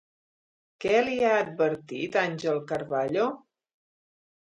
[0.85, 3.31] Què li ha advertit Ángel Carballo?